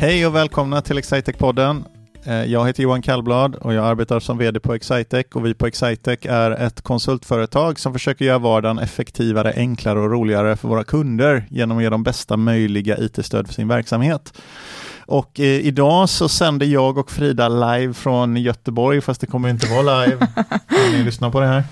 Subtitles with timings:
[0.00, 1.84] Hej och välkomna till Excitec-podden.
[2.24, 5.66] Eh, Jag heter Johan Kallblad och jag arbetar som vd på Excitec och vi på
[5.66, 11.46] Excitec är ett konsultföretag som försöker göra vardagen effektivare, enklare och roligare för våra kunder
[11.50, 14.32] genom att ge dem bästa möjliga IT-stöd för sin verksamhet.
[15.06, 19.66] Och eh, idag så sänder jag och Frida live från Göteborg, fast det kommer inte
[19.66, 20.16] vara live
[20.68, 21.64] när ni lyssnar på det här.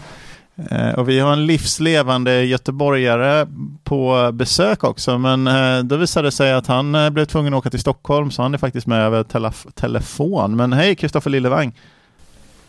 [0.71, 3.47] Eh, Och vi har en livslevande göteborgare
[3.85, 7.59] på besök också, men eh, då visade det sig att han eh, blev tvungen att
[7.59, 10.57] åka till Stockholm, så han är faktiskt med över telef- telefon.
[10.57, 11.73] Men hej Kristoffer Lillevang!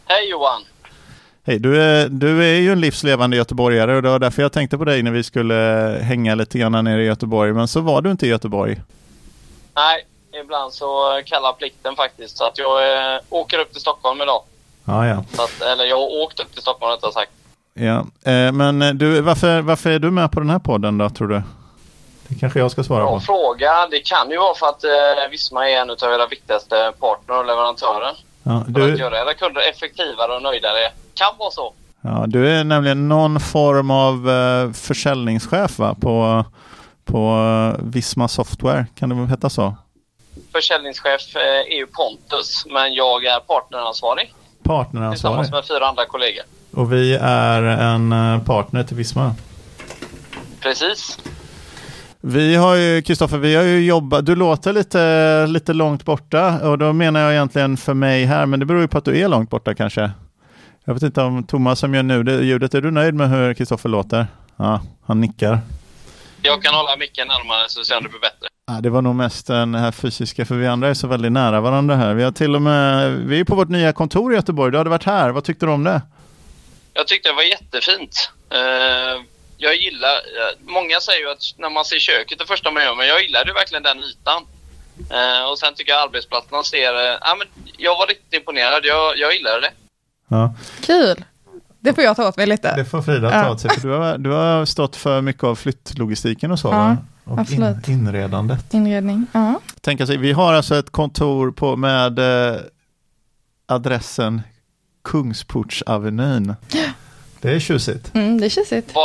[0.06, 0.62] Hej Johan!
[1.44, 4.78] Hej, du är, du är ju en livslevande göteborgare och det var därför jag tänkte
[4.78, 5.54] på dig när vi skulle
[6.04, 8.82] hänga lite grann nere i Göteborg, men så var du inte i Göteborg.
[9.76, 10.06] Nej,
[10.44, 14.42] ibland så kallar plikten faktiskt så att jag eh, åker upp till Stockholm idag.
[14.86, 15.24] Ja, ja.
[15.34, 17.32] Så att, eller jag har åkt upp till Stockholm rättare sagt.
[17.80, 17.98] Ja.
[18.32, 21.28] Eh, men eh, du, varför, varför är du med på den här podden då, tror
[21.28, 21.42] du?
[22.28, 23.20] Det kanske jag ska svara Bra på.
[23.20, 23.88] fråga.
[23.92, 27.46] Det kan ju vara för att eh, Visma är en av era viktigaste partner och
[27.46, 28.18] leverantörer.
[28.44, 30.92] Ja, För att du, göra era kunder effektivare och nöjdare.
[31.14, 31.74] Kan vara så.
[32.02, 35.96] Ja, du är nämligen någon form av eh, försäljningschef va?
[36.02, 36.46] på,
[37.06, 37.18] på
[37.78, 39.76] eh, Visma Software, kan det heta så?
[40.54, 41.42] Försäljningschef eh,
[41.74, 45.14] är ju Pontus, men jag är partneransvarig Partneransvarig.
[45.14, 46.44] tillsammans med fyra andra kollegor.
[46.72, 49.36] Och vi är en eh, partner till Visma.
[50.60, 51.20] Precis.
[52.22, 56.78] Vi har ju, Kristoffer, vi har ju jobbat, du låter lite, lite långt borta och
[56.78, 59.28] då menar jag egentligen för mig här, men det beror ju på att du är
[59.28, 60.12] långt borta kanske.
[60.86, 63.54] Jag vet inte om Thomas som gör nu det ljudet, är du nöjd med hur
[63.54, 64.28] Kristoffer låter?
[64.58, 65.60] Ja, han nickar.
[66.42, 68.48] Jag kan hålla micken närmare så ser om det blir bättre.
[68.68, 71.62] Ja, det var nog mest den här fysiska, för vi andra är så väldigt nära
[71.62, 72.14] varandra här.
[72.14, 74.72] Vi har till och med, vi är på vårt nya kontor i Göteborg.
[74.72, 75.30] Du hade varit här.
[75.30, 76.02] Vad tyckte du om det?
[77.00, 78.32] Jag tyckte det var jättefint.
[78.58, 79.16] Eh,
[79.58, 82.96] jag gillar, eh, många säger ju att när man ser köket det första man gör,
[82.96, 84.42] men jag gillade ju verkligen den ytan.
[85.18, 87.48] Eh, och sen tycker jag arbetsplatserna ser, eh, ja men
[87.78, 89.72] jag var riktigt imponerad, jag, jag gillade det.
[90.28, 91.24] Ja, Kul!
[91.80, 92.76] Det får jag ta åt mig lite.
[92.76, 93.52] det får Frida ta Ja.
[93.52, 93.72] åt sig.
[93.80, 96.98] För du, har, du har stått för mycket av flyttlogistiken och så, Ja, va?
[97.26, 97.88] Och absolut.
[97.88, 98.74] inredandet.
[98.74, 99.26] Inredning.
[99.34, 99.60] Ja.
[99.82, 102.60] Tänk sig, vi har alltså ett kontor på, med eh,
[103.68, 104.42] adressen
[105.02, 106.54] Kungsportsavenyn.
[107.42, 108.12] Det är tjusigt.
[108.16, 108.94] Mm, det är tjusigt.
[108.94, 109.02] Ba,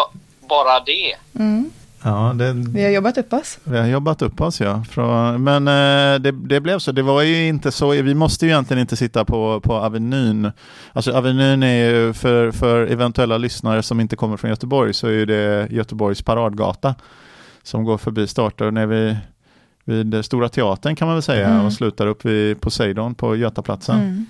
[0.49, 1.15] bara det.
[1.43, 1.71] Mm.
[2.03, 3.59] Ja, det, Vi har jobbat upp oss.
[3.65, 4.84] Vi har jobbat upp oss ja.
[4.91, 6.93] Från, men eh, det, det blev så.
[6.93, 7.91] Det var ju inte så.
[7.91, 10.50] Vi måste ju egentligen inte sitta på, på Avenyn.
[10.93, 15.11] Alltså Avenyn är ju för, för eventuella lyssnare som inte kommer från Göteborg så är
[15.12, 16.94] ju det Göteborgs paradgata
[17.62, 19.16] som går förbi startar när vi
[19.84, 21.66] vid Stora Teatern kan man väl säga Mm.
[21.66, 23.97] och slutar upp vid Poseidon på Götaplatsen.
[24.00, 24.26] Mm.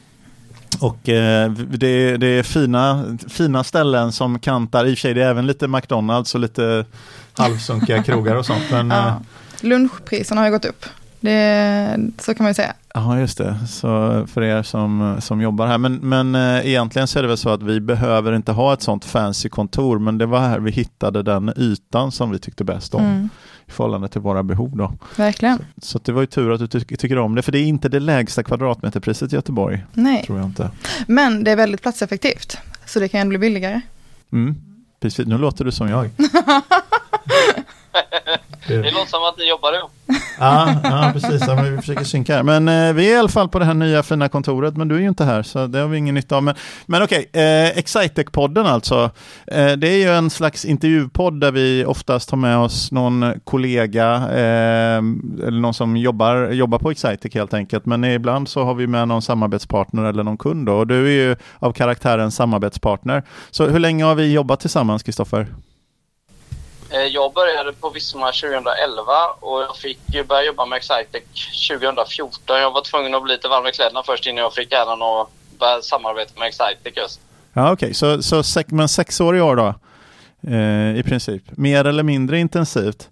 [0.80, 5.22] Och eh, det, det är fina, fina ställen som kantar, i och för sig det
[5.22, 6.84] är även lite McDonalds och lite
[7.32, 8.64] halvsunkiga krogar och sånt.
[8.70, 9.20] Men, eh, Ja.
[9.60, 10.84] Lunchpriserna har ju gått upp.
[11.20, 12.74] Det, så kan man ju säga.
[12.96, 13.56] Ja, just det.
[13.68, 15.78] Så för er som, som jobbar här.
[15.78, 18.82] Men, men eh, egentligen så är det väl så att vi behöver inte ha ett
[18.82, 22.94] sånt fancy kontor, men det var här vi hittade den ytan som vi tyckte bäst
[22.94, 23.28] om Mm.
[23.66, 24.76] i förhållande till våra behov.
[24.76, 24.92] Då.
[25.16, 25.58] Verkligen.
[25.82, 27.64] Så att det var ju tur att du ty tycker om det, för det är
[27.64, 30.70] inte det lägsta kvadratmeterpriset i Göteborg, Nej, tror jag inte.
[31.06, 32.58] men det är väldigt platseffektivt.
[32.86, 33.80] Så det kan bli billigare.
[34.32, 34.54] Mm.
[35.00, 36.10] Precis, nu låter du som jag.
[38.68, 39.90] Det låter som att ni jobbar ihop.
[40.38, 41.48] Ja, ja precis.
[41.48, 42.42] Ja, men vi försöker synka här.
[42.42, 44.96] Men eh, vi är i alla fall på det här nya fina kontoret, men du
[44.96, 46.42] är ju inte här, så det har vi ingen nytta av.
[46.42, 46.54] Men,
[46.86, 49.10] men okej, eh, Excitec-podden alltså.
[49.46, 54.14] Eh, det är ju en slags intervjupodd där vi oftast har med oss någon kollega
[54.14, 54.98] eh,
[55.46, 57.86] eller någon som jobbar, jobbar på Excitec helt enkelt.
[57.86, 60.66] Men ibland så har vi med någon samarbetspartner eller någon kund.
[60.66, 60.74] Då.
[60.74, 63.22] Och du är ju av karaktären samarbetspartner.
[63.50, 65.46] Så hur länge har vi jobbat tillsammans, Kristoffer?
[66.94, 71.22] Eh, Jag började på Visma 2011 och jag fick börja jobba med Excitec
[71.68, 72.56] 2014.
[72.60, 75.28] Jag var tvungen att bli lite varm i kläderna först innan jag fick äran att
[75.58, 77.20] börja samarbeta med Excitec just.
[77.52, 77.94] Ja, okej.
[77.94, 79.74] Så, så sex, men sex år i år då?
[80.50, 81.42] Eh, I princip.
[81.50, 83.08] Mer eller mindre intensivt.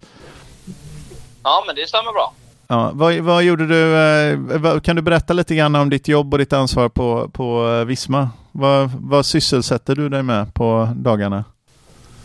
[1.42, 2.32] Ja, men det stämmer bra.
[2.68, 3.96] Ja, vad, vad gjorde du?
[3.96, 7.84] Eh, kan du berätta lite grann om ditt jobb och ditt ansvar på, på eh,
[7.84, 8.30] Visma?
[8.52, 11.44] Vad, vad sysselsätter du dig med på dagarna?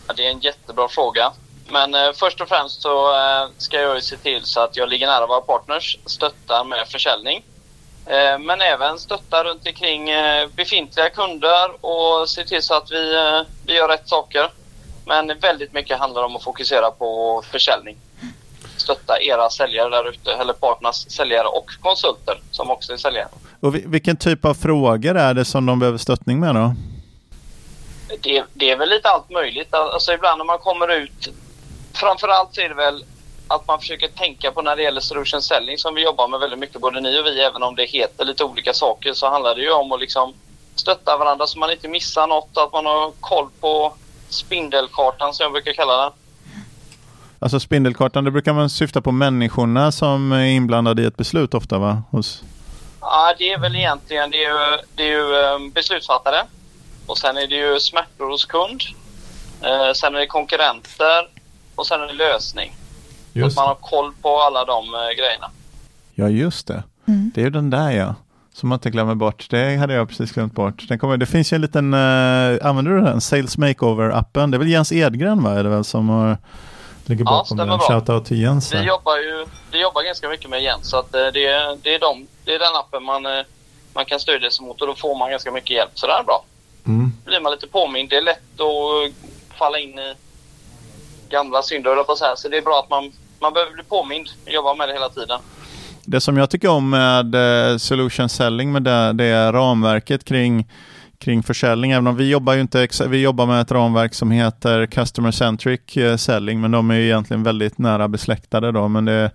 [0.06, 1.32] Ja, det är en jättebra fråga.
[1.70, 4.88] Men eh, först och främst så eh, ska jag ju se till så att jag
[4.88, 7.44] ligger nära våra partners, stöttar med försäljning.
[8.06, 13.14] Eh, men även stöttar runt omkring eh, befintliga kunder och se till så att vi,
[13.16, 14.50] eh, vi gör rätt saker.
[15.06, 17.96] Men väldigt mycket handlar om att fokusera på försäljning.
[18.76, 23.28] Stötta era säljare där ute, eller partners säljare och konsulter som också är säljare.
[23.60, 26.74] Och vi, vilken typ av frågor är det som de behöver stöttning med då?
[28.22, 29.74] Det, det är väl lite allt möjligt.
[29.74, 31.28] Alltså ibland när man kommer ut,
[31.98, 33.04] framförallt så är det väl
[33.48, 36.58] att man försöker tänka på när det gäller solution selling som vi jobbar med väldigt
[36.58, 39.62] mycket, både ni och vi, även om det heter lite olika saker, så handlar det
[39.62, 40.34] ju om att liksom
[40.74, 43.94] stötta varandra så man inte missar något, att man har koll på
[44.28, 46.12] spindelkartan som jag brukar kalla den.
[47.38, 51.78] Alltså spindelkartan, det brukar man syfta på människorna som är inblandade i ett beslut ofta
[51.78, 52.02] va?
[52.10, 52.42] Hos...
[53.00, 56.42] Ja, det är väl egentligen det är ju, det är ju ehm, beslutsfattare
[57.06, 58.82] och sen är det ju smärtor hos kund.
[59.62, 61.28] Eh, sen är det konkurrenter
[61.78, 62.76] och sen det lösning.
[63.32, 63.54] Just.
[63.54, 65.50] Så att man har koll på alla de eh, grejerna.
[66.14, 66.82] Ja, just det.
[67.08, 67.30] Mm.
[67.34, 68.14] Det är ju den där ja.
[68.52, 69.46] Som man inte glömmer bort.
[69.50, 70.88] Det hade jag precis glömt bort.
[70.88, 73.20] Den kommer, det finns ju en liten, uh, använder du den?
[73.20, 74.50] Sales Makeover-appen?
[74.50, 75.58] Det är väl Jens Edgren va?
[75.58, 76.36] Är det väl som har
[77.06, 77.78] ligger bakom ja, den.
[77.78, 78.74] Shoutout till Jens.
[78.74, 80.90] Vi jobbar ju vi jobbar ganska mycket med Jens.
[80.90, 83.44] Så att uh, det, är, det, är de, det är den appen man, uh,
[83.94, 85.90] man kan stödja sig mot och då får man ganska mycket hjälp.
[85.94, 86.44] Så det är bra.
[86.86, 87.12] Mm.
[87.24, 88.10] blir man lite påmind.
[88.10, 90.14] Det är lätt att falla in i
[91.30, 92.36] gamla synder på så här.
[92.36, 94.28] Så det är bra att man, man behöver bli påmind.
[94.46, 95.40] Jobba med det hela tiden.
[96.04, 100.66] Det som jag tycker om med eh, solution selling, med det, det ramverket kring
[101.18, 104.86] kring försäljning, även om vi jobbar ju inte, vi jobbar med ett ramverk som heter
[104.86, 109.30] Customer Centric eh, Selling, men de är egentligen väldigt nära besläktade då, men det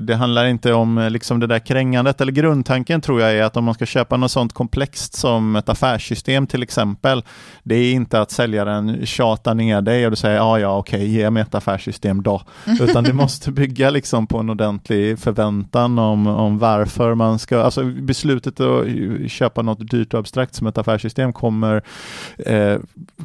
[0.00, 3.56] det handlar inte om eh, liksom det där krängandet, eller grundtanken tror jag är att
[3.56, 7.22] om man ska köpa något sånt komplext som ett affärssystem till exempel,
[7.62, 11.30] det är inte att säljaren tjatar ner dig och du säger ja, ja, okej, ge
[11.30, 12.42] mig ett affärssystem då,
[12.80, 17.84] utan det måste bygga liksom på en ordentlig förväntan om, om varför man ska, alltså
[17.84, 18.86] beslutet att
[19.30, 21.82] köpa något dyrt och abstrakt som ett affärssystem kommer,
[22.38, 22.76] eh,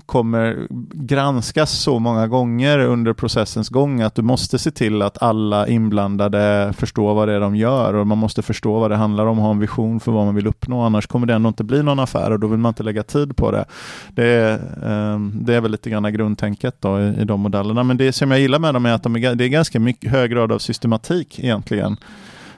[0.05, 5.67] kommer granskas så många gånger under processens gång att du måste se till att alla
[5.67, 9.25] inblandade det, förstå vad det är de gör och man måste förstå vad det handlar
[9.25, 10.81] om och ha en vision för vad man vill uppnå.
[10.81, 13.37] Annars kommer det ändå inte bli någon affär och då vill man inte lägga tid
[13.37, 13.65] på det.
[14.09, 14.59] Det är,
[15.45, 17.83] det är väl lite grann grundtänket då i, i de modellerna.
[17.83, 20.11] Men det som jag gillar med dem är att de är, det är ganska mycket,
[20.11, 21.97] hög grad av systematik egentligen.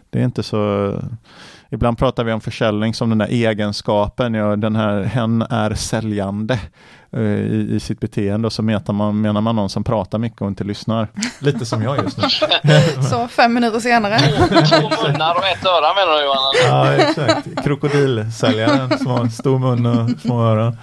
[0.09, 0.93] Det är inte så
[1.69, 6.59] Ibland pratar vi om försäljning som den där egenskapen, ja, den här hen är säljande.
[7.11, 10.41] Eh, i, i sitt beteende och så menar man, menar man någon som pratar mycket
[10.41, 11.07] och inte lyssnar.
[11.39, 12.23] Lite som jag just nu.
[13.09, 14.19] så fem minuter senare.
[14.19, 16.53] Två munnar och ett öra menar du Johan?
[16.67, 20.77] Ja exakt, krokodilsäljaren som har stor mun och små öron.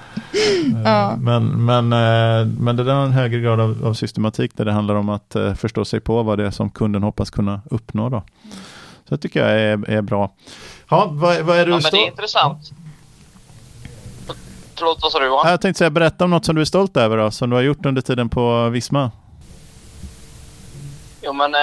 [0.84, 1.12] Ja.
[1.12, 4.64] Eh, men, men, eh, men det där är en högre grad av, av, systematik där
[4.64, 8.08] det handlar om att förstå sig på vad det är som kunden hoppas kunna uppnå.
[8.08, 8.22] Då.
[9.08, 10.34] Så det tycker jag är, är bra.
[10.90, 12.70] Ja, vad, vad är det ja, men det är intressant.
[14.76, 15.50] Förlåt, vad sa du Johan?
[15.50, 17.62] Jag tänkte säga, berätta om något som du är stolt över då, som du har
[17.62, 19.10] gjort under tiden på Visma.
[21.22, 21.60] Jo men eh,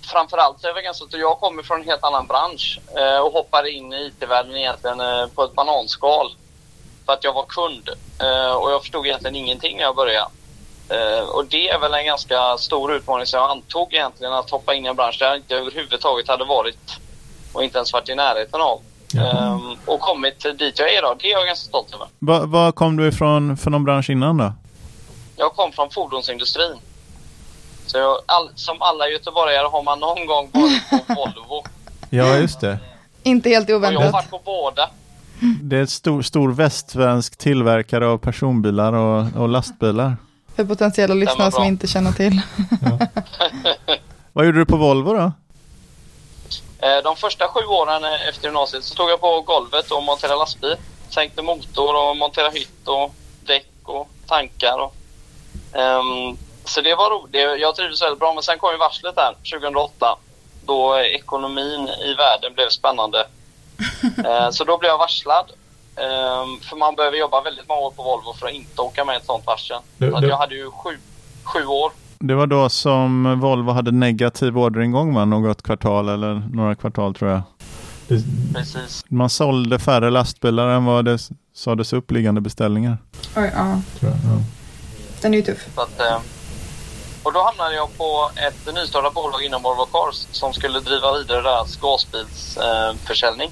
[0.00, 3.70] framförallt är det ganska att jag kommer från en helt annan bransch eh, och hoppade
[3.70, 6.34] in i IT-världen egentligen eh, på ett bananskal.
[7.06, 7.88] För att jag var kund
[8.20, 10.30] eh, och jag förstod egentligen ingenting när jag började.
[10.88, 14.74] Eh, och det är väl en ganska stor utmaning som jag antog egentligen att hoppa
[14.74, 17.00] in i en bransch där jag inte överhuvudtaget hade varit
[17.52, 18.80] och inte ens varit i närheten av.
[19.14, 21.16] Um, och kommit dit jag är idag.
[21.20, 22.06] Det är jag ganska stolt över.
[22.18, 24.52] Var, var kom du ifrån för någon bransch innan då?
[25.36, 26.76] Jag kom från fordonsindustrin.
[27.86, 31.64] Så jag, all, som alla göteborgare har man någon gång varit på Volvo.
[32.10, 32.78] Ja, just det.
[33.22, 33.88] Inte helt oväntat.
[33.88, 34.90] Och jag har varit på båda.
[35.62, 40.16] Det är en stor, stor västsvensk tillverkare av personbilar och, och lastbilar.
[40.56, 42.40] För potentiella lyssnare som inte känner till.
[42.82, 43.06] Ja.
[44.32, 45.32] Vad gjorde du på Volvo då?
[46.86, 50.76] Eh, de första sju åren efter gymnasiet så stod jag på golvet och monterade lastbil.
[51.08, 53.14] Sänkte motor och monterade hytt och
[53.46, 54.78] däck och tankar.
[54.78, 54.94] Och,
[55.72, 57.60] um, så det var roligt.
[57.60, 58.34] Jag trivdes väldigt bra.
[58.34, 60.18] Men sen kom ju varslet där 2008
[60.66, 63.26] då ekonomin i världen blev spännande.
[64.18, 65.52] uh, så då blev jag varslad.
[65.96, 69.16] Um, för man behöver jobba väldigt många år på Volvo för att inte åka med
[69.16, 69.76] ett sånt varsel.
[69.96, 70.98] Du, så jag hade ju sju,
[71.44, 75.24] sju år det var då som Volvo hade negativ orderingång va?
[75.24, 77.42] Något kvartal eller några kvartal tror jag.
[78.54, 79.04] Precis.
[79.08, 81.18] Man sålde färre lastbilar än vad det
[81.54, 82.98] sades upp liggande beställningar.
[83.36, 83.80] Oj, ja.
[84.00, 84.42] Jag, ja.
[85.20, 85.78] Den är ju tuff.
[85.78, 86.18] Att, eh,
[87.22, 91.42] och då hamnade jag på ett nystartat bolag inom Volvo Cars som skulle driva vidare
[91.42, 93.50] deras gasbilsförsäljning.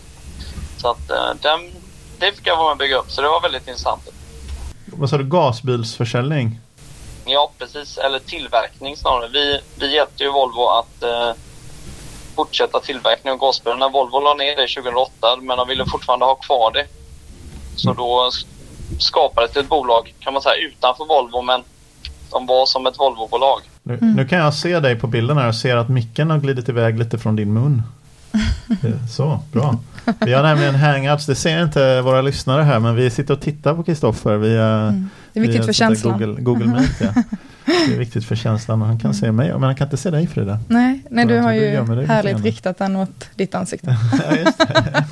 [0.76, 1.60] Så att eh, den,
[2.18, 4.08] det fick jag vara med och bygga upp, så det var väldigt intressant.
[4.86, 6.58] Vad sa du, gasbilsförsäljning?
[7.24, 7.98] Ja, precis.
[7.98, 9.28] Eller tillverkning snarare.
[9.32, 11.32] Vi, vi hjälpte ju Volvo att eh,
[12.36, 13.76] fortsätta tillverkning av gasbilar.
[13.76, 16.86] När Volvo la ner det 2008, men de ville fortfarande ha kvar det.
[17.76, 18.30] Så då
[18.98, 21.62] skapades ett bolag, kan man säga, utanför Volvo, men
[22.30, 23.60] de var som ett Volvo-bolag.
[23.82, 24.14] Nu, mm.
[24.14, 26.98] nu, kan jag se dig på bilden här och ser att micken har glidit iväg
[26.98, 27.82] lite från din mun.
[29.10, 29.78] Så, bra.
[30.20, 33.74] Vi har nämligen hangouts, det ser inte våra lyssnare här, men vi sitter och tittar
[33.74, 35.10] på Kristoffer via mm.
[35.32, 36.18] Det är viktigt för känslan.
[36.18, 37.00] Google, Google Meet.
[37.00, 37.22] Ja.
[37.64, 40.10] Det är viktigt för känslan och han kan se mig, men han kan inte se
[40.10, 40.58] dig Frida.
[40.68, 43.96] Nej, nej du har du ju lite härligt riktat den åt ditt ansikte.
[44.12, 45.02] Ja.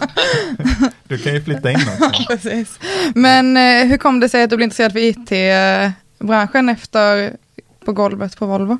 [1.09, 2.23] Du kan ju flytta in också.
[2.29, 2.79] Precis.
[3.15, 7.37] Men eh, hur kom det sig att du blev intresserad för IT-branschen efter
[7.85, 8.79] på golvet på Volvo?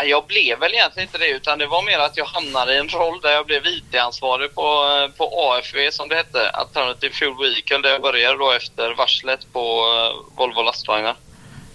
[0.00, 2.78] Ja, Jag blev väl egentligen inte det, utan det var mer att jag hamnade i
[2.78, 7.36] en roll där jag blev IT-ansvarig på, eh, på AFV som det hette, Alternative Fuel
[7.36, 11.16] Vehicle, där jag började då efter varslet på eh, Volvo lastvagnar.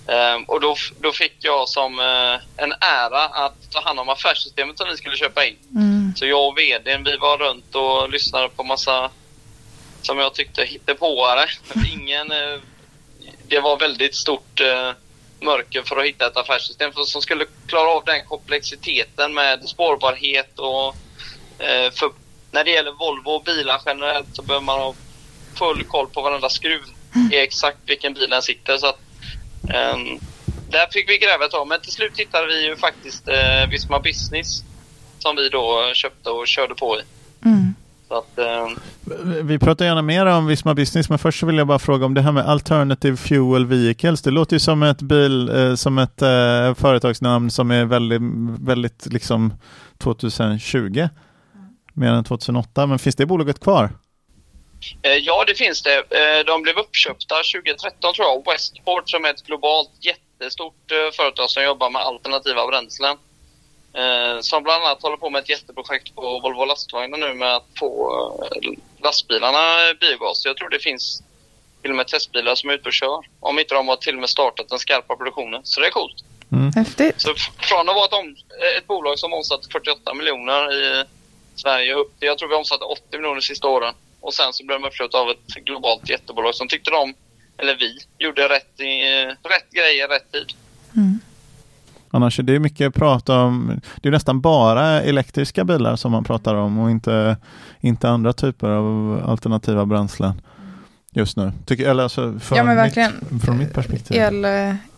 [0.08, 4.78] Ehm, och då, då fick jag som eh, en ära att ta hand om affärssystemet
[4.78, 5.58] som vi skulle köpa in.
[5.76, 6.14] Mm.
[6.16, 9.10] Så jag och vdn, vi var runt och lyssnade på massa,
[10.02, 11.46] som jag tyckte, hittepåare.
[11.94, 12.28] Ingen,
[13.48, 14.62] det var väldigt stort
[15.42, 20.96] mörker för att hitta ett affärssystem som skulle klara av den komplexiteten med spårbarhet och
[21.64, 22.12] eh, för
[22.52, 24.96] när det gäller Volvo och bilar generellt så behöver man ha
[25.54, 26.82] full koll på varenda skruv
[27.32, 28.78] i exakt vilken bil den sitter.
[28.78, 29.00] Så att,
[29.74, 30.20] ehm,
[30.70, 34.00] där fick vi gräva ett tag, men till slut hittade vi ju faktiskt eh, Visma
[34.00, 34.64] Business
[35.20, 37.04] som vi då köpte och körde på i.
[37.46, 37.76] Mm.
[38.08, 38.70] Att, eh,
[39.44, 42.22] Vi pratar gärna mer om Visma Business, men först vill jag bara fråga om det
[42.22, 44.22] här med Alternative Fuel Vehicles.
[44.22, 48.22] Det låter ju som ett bil, eh, som ett eh, företagsnamn som är väldigt,
[48.60, 49.54] väldigt liksom
[49.98, 51.08] 2020.
[51.94, 53.90] Mer än 2008, men finns det bolaget kvar?
[55.02, 55.98] eh, ja, det finns det.
[55.98, 58.54] Eh, de blev uppköpta 2013 tror jag.
[58.54, 63.18] Westport som är ett globalt jättestort eh, företag som jobbar med alternativa bränslen.
[63.98, 67.68] Eh, som bland annat håller på med ett jätteprojekt på Volvo lastvagnar nu med att
[67.80, 68.12] få
[68.44, 68.72] eh,
[69.04, 70.46] lastbilarna biogas.
[70.46, 71.24] Jag tror det finns
[71.82, 73.26] till och med testbilar som är ute och kör.
[73.40, 75.62] Om inte de har till och med startat den skarpa produktionen.
[75.64, 76.24] Så det är coolt.
[76.76, 77.22] Häftigt.
[77.22, 78.36] Så från att vara ett, om,
[78.78, 81.04] ett bolag som omsatte 48 miljoner i
[81.56, 83.94] Sverige upp till, jag tror vi omsatte 80 miljoner de sista åren.
[84.22, 87.14] Och sen så blev de uppköpta av ett globalt jättebolag som tyckte de,
[87.58, 90.54] eller vi, gjorde rätt, i, rätt grejer rätt tid.
[90.96, 91.20] Mm.
[92.16, 96.56] Annars är det mycket prat om, det är nästan bara elektriska bilar som man pratar
[96.56, 97.38] om och inte,
[97.80, 100.42] inte andra typer av alternativa bränslen
[101.12, 101.52] just nu.
[101.66, 103.40] Tycker, eller alltså från, Ja, men mitt, verkligen.
[103.40, 104.18] från mitt perspektiv.
[104.18, 104.46] El,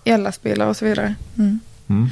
[0.04, 1.16] ellastbilar och så vidare.
[1.38, 1.60] Mm.
[1.88, 2.10] Mm.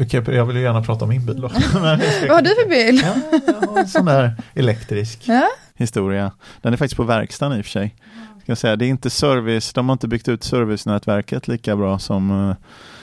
[0.00, 1.48] Okej, jag vill ju gärna prata om min bil då.
[1.74, 1.82] Vad
[2.30, 3.02] har du för bil?
[3.04, 5.48] Ja, jag har en sån där elektrisk Ja.
[5.74, 6.32] historia.
[6.62, 7.94] Den är faktiskt på verkstaden i och för sig.
[8.42, 8.76] Ska säga.
[8.76, 12.56] Det är inte service, de har inte byggt ut servicenätverket lika bra som, eh,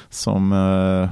[0.10, 1.10] som eh,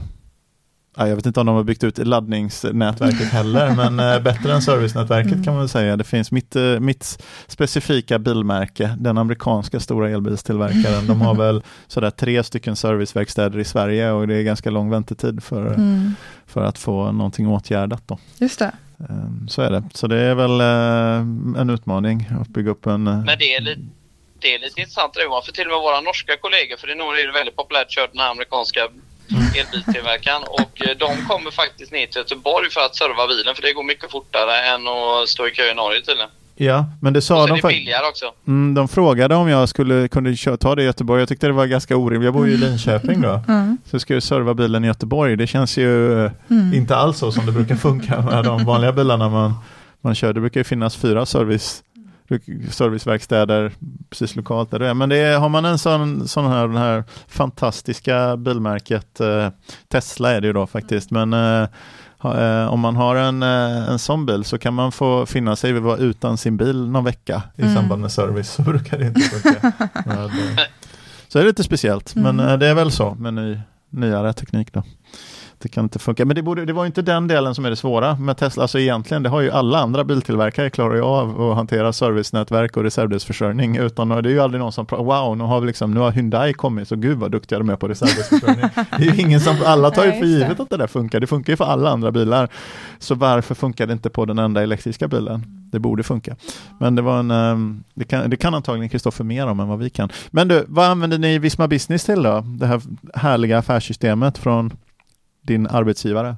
[0.98, 4.62] ja, jag vet inte om de har byggt ut laddningsnätverket heller, men eh, bättre än
[4.62, 5.98] servicenätverket kan man väl säga.
[5.98, 11.08] Det finns mitt, eh, mitt specifika bilmärke, den amerikanska stora elbilstillverkaren.
[11.08, 15.44] De har väl sådär tre stycken serviceverkstäder i Sverige och det är ganska lång väntetid
[15.44, 16.12] för, Mm.
[16.46, 18.04] för att få någonting åtgärdat.
[18.08, 18.18] Då.
[18.40, 18.72] Just det.
[19.10, 19.84] Ehm, Så är det.
[19.94, 20.62] Så det är väl
[21.62, 23.04] en utmaning att bygga upp en...
[23.04, 23.82] Men det är lite,
[24.44, 27.24] det är lite intressant Johan, för till och med våra norska kollegor, för i Norge
[27.24, 28.82] är det väldigt populärt att köra den här amerikanska
[29.60, 33.74] elbilstillverkaren och eh, de kommer faktiskt ner till Göteborg för att serva bilen för det
[33.74, 36.30] går mycket fortare än att stå i kö i Norge tydligen.
[36.56, 37.80] Ja, men det sa de det faktiskt.
[37.80, 38.26] billigare också.
[38.48, 41.22] Mm, de frågade om jag skulle kunde kö- ta det i Göteborg.
[41.22, 42.26] Jag tyckte det var ganska orimligt.
[42.26, 43.42] Jag bor ju i Linköping då.
[43.48, 43.78] Mm.
[43.92, 45.36] Så ska jag serva bilen i Göteborg.
[45.38, 46.74] Det känns ju eh, Mm.
[46.74, 49.54] inte alls så som det brukar funka med de vanliga bilarna man,
[50.02, 50.34] man kör.
[50.34, 51.84] Det brukar ju finnas fyra service
[52.72, 53.72] serviceverkstäder
[54.10, 54.94] precis lokalt där du är.
[54.94, 59.50] Men det är, har man en sån, sån här, den här fantastiska bilmärket eh,
[59.88, 61.12] Tesla är det ju då faktiskt.
[61.12, 61.68] Men eh,
[62.24, 65.72] eh, om man har en, eh, en sån bil så kan man få finna sig
[65.72, 67.76] vid att vara utan sin bil någon vecka i Mm.
[67.76, 68.52] samband med service.
[68.52, 69.72] Så brukar det inte funka.
[71.28, 72.52] Så är det lite speciellt, men Mm.
[72.52, 73.60] eh, det är väl så med ny,
[73.90, 74.84] nyare teknik då.
[75.64, 76.26] Det kan inte funka.
[76.26, 78.62] Men det, borde, det var ju inte den delen som är det svåra med Tesla.
[78.64, 82.84] Alltså egentligen, det har ju alla andra biltillverkare klarar ju av att hantera servicenätverk och
[82.84, 83.78] reservdelsförsörjning.
[83.78, 86.12] Utan det är ju aldrig någon som pratar, wow, nu har, vi liksom, nu har
[86.12, 88.66] Hyundai kommit, så gud vad duktiga de är på reservdelsförsörjning.
[88.98, 91.20] det är ju ingen som, alla tar ju för givet att det där funkar.
[91.20, 92.50] Det funkar ju för alla andra bilar.
[93.00, 95.44] Så varför funkar det inte på den enda elektriska bilen?
[95.72, 96.36] Det borde funka.
[96.80, 99.80] Men det var en, ehm, det kan, det kan antagligen Kristoffer mer om än vad
[99.80, 100.10] vi kan.
[100.32, 102.44] Men du, vad använder ni Visma Business till då?
[102.46, 102.82] Det här
[103.14, 104.74] härliga affärssystemet från
[105.44, 106.36] din arbetsgivare?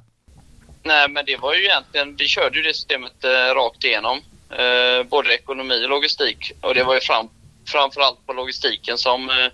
[0.82, 4.18] Nej, men det var ju egentligen, vi körde ju det systemet eh, rakt igenom.
[4.50, 6.52] Eh, både ekonomi och logistik.
[6.60, 7.28] Och det var ju fram,
[7.66, 9.46] framförallt på logistiken som, eh,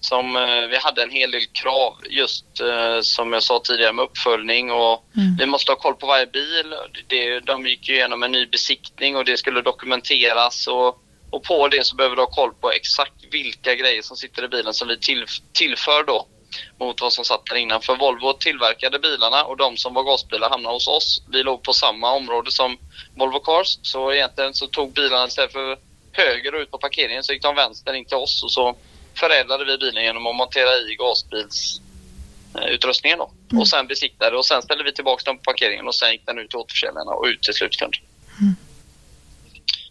[0.00, 4.02] som eh, vi hade en hel del krav just eh, som jag sa tidigare med
[4.02, 5.36] uppföljning och Mm.
[5.38, 6.74] vi måste ha koll på varje bil.
[7.06, 10.98] Det, de gick ju igenom en ny besiktning och det skulle dokumenteras och,
[11.30, 14.48] och på det så behöver du ha koll på exakt vilka grejer som sitter i
[14.48, 16.26] bilen som vi till, tillför då
[16.80, 17.82] mot vad som satt där innan.
[17.82, 21.22] För Volvo tillverkade bilarna och de som var gasbilar hamnade hos oss.
[21.28, 22.78] Vi låg på samma område som
[23.16, 23.78] Volvo Cars.
[23.82, 25.78] Så egentligen så tog bilarna istället för
[26.12, 28.76] höger och ut på parkeringen så gick de vänster in till oss och så
[29.14, 33.30] förädlade vi bilen genom att montera i gasbilsutrustningen då.
[33.50, 33.60] Mm.
[33.60, 36.38] Och sen besiktade och sen ställde vi tillbaka den på parkeringen och sen gick den
[36.38, 37.94] ut till återförsäljarna och ut till slutkund.
[38.40, 38.54] Mm.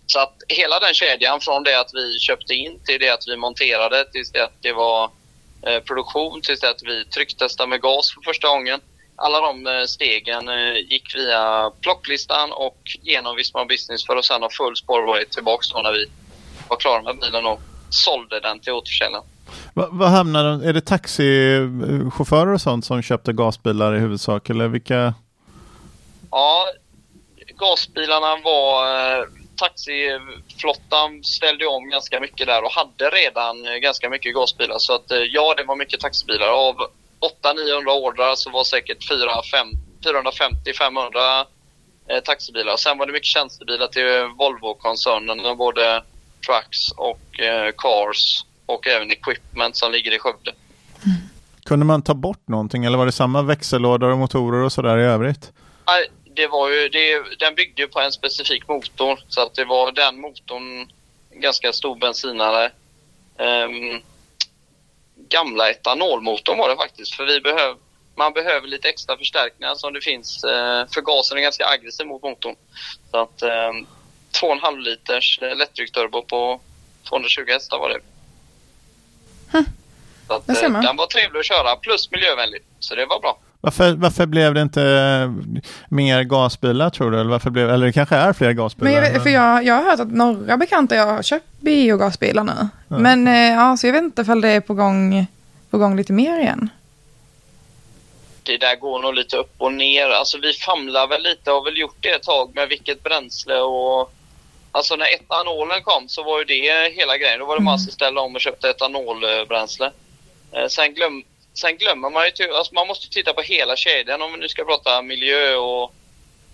[0.05, 3.37] Så att hela den kedjan från det att vi köpte in till det att vi
[3.37, 5.11] monterade tills det att det var
[5.85, 8.79] produktion tills att vi trycktestade med gas för första gången.
[9.15, 14.41] Alla de eh, stegen eh, gick via plocklistan och genom Visma Business för att sedan
[14.41, 16.05] ha full spårbarhet tillbaka då när vi
[16.67, 19.25] var klara med bilen och sålde den till återförsäljaren.
[19.73, 20.61] Vad hamnar den?
[20.61, 25.13] Är det taxichaufförer och sånt som köpte gasbilar i huvudsak eller vilka?
[26.31, 26.67] Ja,
[27.57, 28.87] gasbilarna var...
[29.19, 29.25] Eh,
[30.53, 34.75] taxiflottan ställde om ganska mycket där och hade redan eh, ganska mycket gasbilar.
[34.79, 36.47] Så att eh, ja, det var mycket taxibilar.
[36.47, 36.75] Av
[37.43, 41.45] 800-900 ordrar så var säkert 450-500
[42.07, 42.77] eh, taxibilar.
[42.77, 46.03] Sen var det mycket tjänstebilar till Volvo-koncernen, både
[46.47, 50.51] trucks och eh, cars och även equipment som ligger i Skövde.
[51.65, 55.03] Kunde man ta bort någonting eller var det samma växellådor och motorer och sådär i
[55.03, 55.51] övrigt?
[55.85, 59.19] Nej, det var ju, det, den byggde ju på en specifik motor.
[59.27, 60.91] Så att det var den motorn,
[61.31, 62.71] ganska stor bensinare.
[63.37, 64.01] Ehm,
[65.15, 67.15] gamla etanolmotorn var det faktiskt.
[67.15, 67.75] För vi behöv,
[68.15, 70.43] man behöver lite extra förstärkningar som det finns.
[70.43, 72.55] Eh, för gasen är ganska aggressiv mot motorn.
[73.11, 73.87] Så att ehm,
[74.41, 76.61] 2,5 liters lättrycksturbo på
[77.09, 77.99] 220 hästar var det.
[80.27, 82.61] Så att, eh, den var trevlig att köra plus miljövänlig.
[82.79, 83.37] Så det var bra.
[83.65, 85.33] Varför, varför blev det inte
[85.89, 87.19] mer gasbilar tror du?
[87.19, 88.91] Eller, varför blev, eller det kanske är fler gasbilar?
[88.91, 92.43] Men jag, vet, för jag, jag har hört att några bekanta jag har köpt biogasbilar
[92.43, 92.67] nu.
[92.87, 95.25] Men eh, ja, så jag vet inte ifall det är på gång,
[95.69, 96.69] på gång lite mer igen.
[98.43, 100.09] det där går nog lite upp och ner.
[100.09, 103.55] Alltså vi famlar väl lite och har väl gjort det ett tag med vilket bränsle
[103.59, 104.13] och...
[104.71, 107.39] Alltså när etanolen kom så var ju det hela grejen.
[107.39, 109.91] Då var det man som ställde om och köpte etanolbränsle.
[110.51, 112.53] Eh, sen, glöm, sen glömmer man ju...
[112.53, 115.93] Alltså man måste titta på hela kedjan om vi nu ska prata miljö och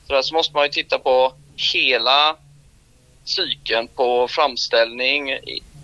[0.07, 0.21] sådär.
[0.21, 1.33] Så måste man ju titta på
[1.73, 2.35] hela
[3.23, 5.39] cykeln på framställning.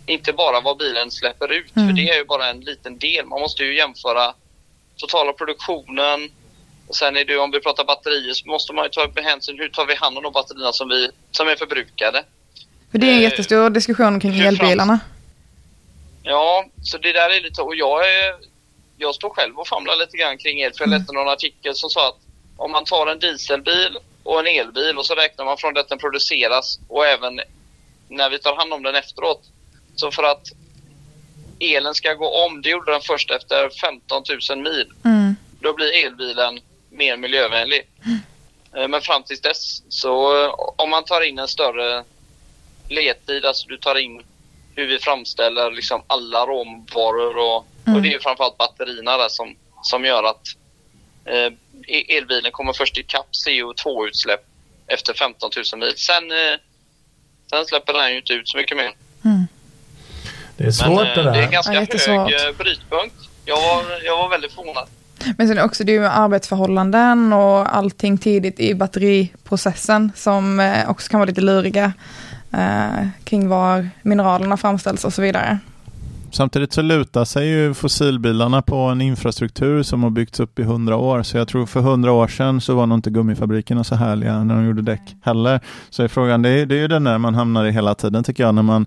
[0.06, 1.96] Inte bara vad bilen släpper ut, för Mm.
[1.96, 3.26] det är ju bara en liten del.
[3.26, 4.34] Man måste ju jämföra
[4.98, 6.32] totala produktionen.
[6.88, 9.60] Och sen är det om vi pratar batterier så måste man ju ta med hänsyn
[9.60, 12.24] hur tar vi hand om de batterierna som, vi, som är förbrukade.
[12.92, 15.00] För det är en Eh, jättestor diskussion kring elbilarna.
[16.24, 17.62] Ja, så det där är lite...
[17.62, 18.36] Och jag, är,
[18.98, 20.74] jag står själv och famlar lite grann kring el.
[20.74, 22.20] För jag läste någon artikel som sa att
[22.58, 25.90] om man tar en dieselbil och en elbil och så räknar man från det att
[25.90, 27.42] den produceras och även
[28.08, 29.42] när vi tar hand om den efteråt.
[29.96, 30.48] Så för att
[31.60, 34.94] elen ska gå om, det gjorde den först efter 15 000 mil.
[35.06, 35.36] Mm.
[35.60, 37.90] Då blir elbilen mer miljövänlig.
[38.76, 42.04] Eh, Men fram tills dess, så eh, om man tar in en större
[42.90, 44.24] ledtid, alltså du tar in
[44.76, 47.96] hur vi framställer liksom alla råvaror och, Mm.
[47.96, 50.42] och det är ju framförallt batterierna där som, som gör att
[51.26, 51.54] eh,
[51.88, 54.44] e- elbilen kommer först ikapp CO2-utsläpp
[54.88, 55.94] efter 15 000 mil.
[55.98, 56.38] Sen, eh,
[57.50, 58.92] sen släpper den ju inte ut så mycket mer.
[59.26, 59.48] Mm.
[60.58, 61.32] Det är svårt Men, eh, det där.
[61.32, 63.16] det är ganska Ja, hög eh, brytpunkt.
[63.46, 64.88] Jag var, jag var väldigt förvånad.
[65.38, 71.10] Men sen också det är ju arbetsförhållanden och allting tidigt i batteriprocessen som eh, också
[71.10, 71.94] kan vara lite luriga
[72.54, 75.60] eh, kring var mineralerna framställs och så vidare.
[76.36, 80.96] Samtidigt så lutar sig ju fossilbilarna på en infrastruktur som har byggts upp i hundra
[80.96, 81.24] år.
[81.24, 84.56] Så jag tror för hundra år sedan så var nog inte gummifabrikerna så härliga när
[84.56, 85.60] de gjorde däck heller.
[85.90, 88.24] Så är frågan, det är, det är ju den där man hamnar i hela tiden
[88.24, 88.86] tycker jag när man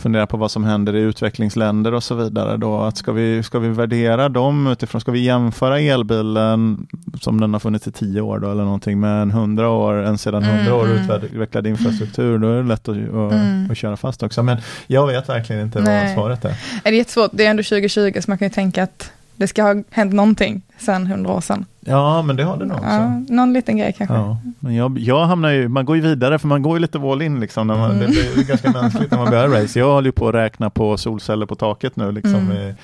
[0.00, 2.56] funderar på vad som händer i utvecklingsländer och så vidare.
[2.56, 6.86] Då, att ska, vi, ska vi värdera dem utifrån, ska vi jämföra elbilen
[7.20, 10.18] som den har funnits i tio år då, eller någonting med en hundra år, en
[10.18, 11.24] sedan hundra år Mm, mm.
[11.24, 13.70] utvecklad infrastruktur, då är det lätt att, att, Mm.
[13.70, 14.42] att köra fast också.
[14.42, 16.06] Men jag vet verkligen inte Nej.
[16.06, 16.54] vad svaret är.
[16.84, 19.62] Är det jättesvårt, det är ändå 2020 så man kan ju tänka att det ska
[19.62, 21.64] ha hänt någonting sen 100 år sedan.
[21.80, 22.88] Ja, men det har det nog också.
[22.90, 24.14] Ja, någon liten grej kanske.
[24.14, 26.98] Ja, men jag, jag hamnar ju, man går ju vidare för man går ju lite
[26.98, 27.66] all in liksom.
[27.66, 28.00] När man, Mm.
[28.00, 29.78] Det blir ganska mänskligt när man börjar race.
[29.78, 32.74] Jag håller ju på att räkna på solceller på taket nu liksom Mm.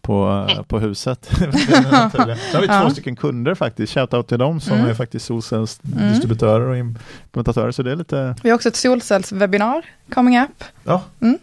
[0.00, 1.30] på, eh, på huset.
[1.40, 2.50] Är.
[2.50, 2.82] Så har vi Ja.
[2.82, 4.90] två stycken kunder faktiskt, shoutout till dem som Mm.
[4.90, 7.70] är faktiskt solcellsdistributörer och implementatörer.
[7.70, 9.82] Så det är lite, Vi har också ett solcellswebinar
[10.14, 10.64] coming up.
[10.84, 11.38] ja, Mm.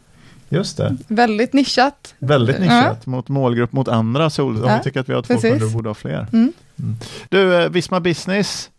[0.49, 0.95] Just det.
[1.07, 2.15] Väldigt nischat.
[2.19, 2.61] Väldigt Ja.
[2.63, 4.55] nischat mot målgrupp mot andra sol.
[4.63, 5.49] Om Ja, vi tycker att vi har två precis.
[5.51, 6.27] kunder borde ha fler.
[6.33, 6.53] Mm.
[7.29, 8.69] Du, eh, Visma Business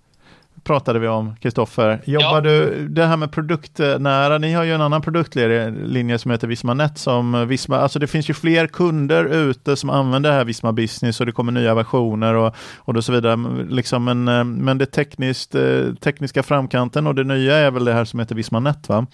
[0.64, 2.00] pratade vi om, Kristoffer.
[2.05, 2.40] Jobbar Ja.
[2.40, 6.98] du, det här med produktnära, ni har ju en annan produktlinje som heter Visma Net
[6.98, 10.72] som eh, Visma, alltså det finns ju fler kunder ute som använder det här Visma
[10.72, 13.64] Business och det kommer nya versioner och, och då så vidare.
[13.68, 15.55] Liksom en, eh, men det tekniskt,
[16.00, 19.07] tekniska framkanten och det nya är väl det här som heter Visma Net va?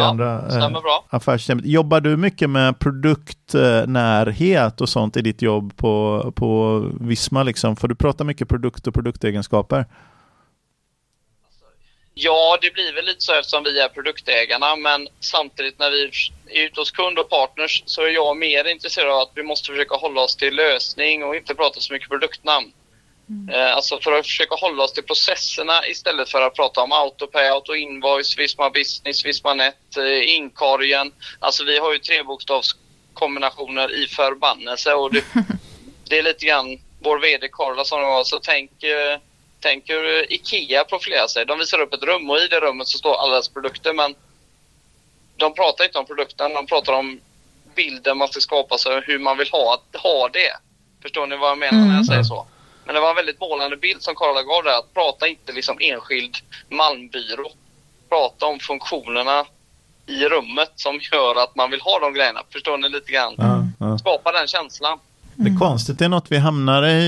[0.00, 0.08] Det Ja,
[0.64, 1.04] andra bra.
[1.10, 1.66] affärssystemet.
[1.66, 7.42] Jobbar du mycket med produktnärhet och sånt i ditt jobb på, på Visma?
[7.42, 7.76] Liksom?
[7.76, 9.84] Får du prata mycket produkt och produktegenskaper?
[12.14, 16.10] Ja, det blir väl lite så eftersom vi är produktägarna, men samtidigt när vi är
[16.66, 19.94] ute hos kund och partners så är jag mer intresserad av att vi måste försöka
[19.96, 22.72] hålla oss till lösning och inte prata så mycket produktnamn.
[23.52, 27.48] Eh, alltså för att försöka hålla oss till processerna istället för att prata om autopay,
[27.48, 31.12] auto invoice, Visma business, Visma net, eh, inkorgen.
[31.38, 35.24] Alltså vi har ju trebokstavskombinationer i förbannelse och det,
[36.08, 39.18] det är lite grann vår VD Karla som var, så tänk eh,
[39.60, 41.46] Tänk hur IKEA profilerar sig.
[41.46, 44.14] De visar upp ett rum och i det rummet så står alla deras produkter men
[45.36, 47.20] de pratar inte om produkten, de pratar om
[47.74, 50.56] bilden man ska skapa sig och hur man vill ha, ha det.
[51.02, 52.46] Förstår ni vad jag menar när jag säger så?
[52.86, 54.78] Men det var en väldigt målande bild som Karla gav där.
[54.78, 56.34] Att prata inte liksom enskild
[56.70, 57.50] malmbyrå.
[58.08, 59.44] Prata om funktionerna
[60.06, 62.40] i rummet som gör att man vill ha de grejerna.
[62.52, 63.34] Förstår ni lite grann?
[63.36, 63.98] Ja, ja.
[63.98, 64.98] Skapa den känslan.
[65.38, 67.02] Det är konstigt, det är något vi hamnar i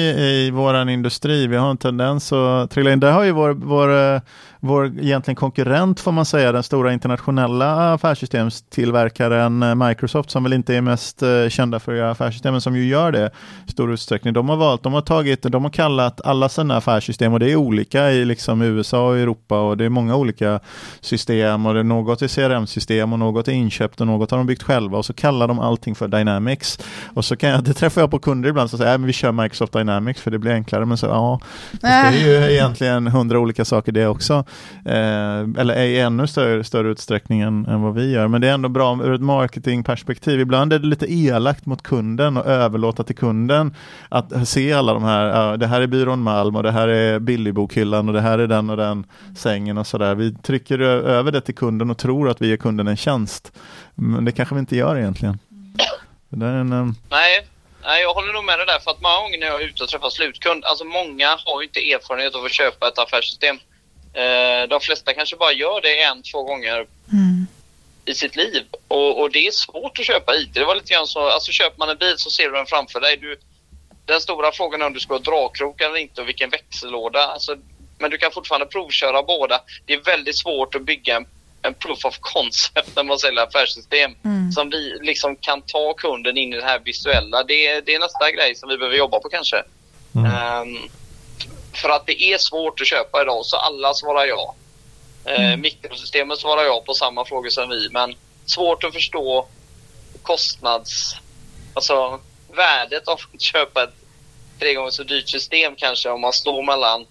[0.47, 1.47] i vår industri.
[1.47, 3.01] Vi har en tendens att trilla in.
[3.01, 4.21] Där har ju vår, vår, eh,
[4.61, 10.75] vår egentligen konkurrent får man säga, den stora internationella affärssystemstillverkaren eh, Microsoft som väl inte
[10.75, 13.31] är mest eh, kända för att göra affärssystem, men som ju gör det
[13.67, 14.35] i stor utsträckning.
[14.35, 17.57] De har valt, de har tagit, de har kallat alla sina affärssystem och det är
[17.57, 20.61] olika i liksom USA och Europa och det är många olika
[21.01, 24.47] system och det är något är CRM-system och något är inköpt och något har de
[24.47, 26.79] byggt själva och så kallar de allting för Dynamics.
[27.15, 29.33] Och så kan jag, det träffar jag på kunder ibland som säger att vi kör
[29.33, 30.85] Microsoft Dynamics för det blir enklare.
[30.85, 31.41] Men så ja,
[31.81, 34.45] det är ju egentligen hundra olika saker det också.
[34.85, 38.29] Eh, eller i ännu större, större utsträckning än, än vad vi gör.
[38.29, 40.41] Men det är ändå bra ur ett marketingperspektiv.
[40.41, 43.77] Ibland är det lite elakt mot kunden och överlåta till kunden
[44.09, 48.09] att se alla de här, det här är byrån Malm och det här är Billigbokhyllan
[48.09, 49.07] och det här är den och den
[49.37, 50.15] sängen och sådär.
[50.15, 53.53] Vi trycker över det till kunden och tror att vi ger kunden en tjänst.
[53.95, 55.39] Men det kanske vi inte gör egentligen.
[56.29, 56.95] Det är en, um...
[57.11, 57.47] Nej,
[57.83, 58.79] nej, jag håller nog med dig där.
[58.79, 61.67] För att många gånger när jag är ute och träffar slutkund, alltså många har ju
[61.67, 63.59] inte erfarenhet av att köpa ett affärssystem.
[64.15, 66.87] Eh, de flesta kanske bara gör det en, två gånger
[68.05, 68.63] i sitt liv.
[68.89, 70.55] Och, och det är svårt att köpa IT.
[70.55, 73.01] Det var lite grann så, alltså köper man en bil så ser du den framför
[73.01, 73.17] dig.
[73.17, 73.37] Du,
[74.07, 77.19] den stora frågan är om du ska ha dragkrok eller inte och vilken växellåda.
[77.27, 77.57] Alltså,
[77.99, 79.61] men du kan fortfarande provköra båda.
[79.87, 81.27] Det är väldigt svårt att bygga en,
[81.63, 84.15] en proof of concept när man säljer affärssystem
[84.53, 87.43] som vi liksom kan ta kunden in i det här visuella.
[87.45, 89.63] Det, är- det är nästa grej som vi behöver jobba på kanske.
[90.27, 90.79] Ehm,
[91.79, 94.55] för att det är svårt att köpa idag så alla svarar ja.
[95.25, 98.15] Eh, Mikrosystemet svarar ja på samma frågor som vi men
[98.47, 99.47] svårt att förstå
[100.23, 101.17] kostnads...
[101.75, 102.21] Alltså
[102.53, 103.95] värdet av att köpa ett
[104.59, 107.07] tre gånger så dyrt system kanske om man står mellan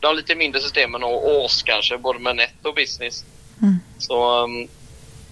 [0.00, 3.24] de lite mindre systemen och, oss kanske, både med net och business.
[3.98, 4.68] Så um,